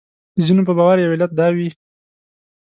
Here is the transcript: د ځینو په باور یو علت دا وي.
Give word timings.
د 0.35 0.37
ځینو 0.47 0.61
په 0.67 0.73
باور 0.77 0.97
یو 0.99 1.13
علت 1.15 1.31
دا 1.39 1.47
وي. 1.55 1.69